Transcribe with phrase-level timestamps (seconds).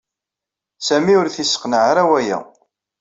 [0.87, 2.39] Sami ur t-yesseqneɛ ara waya.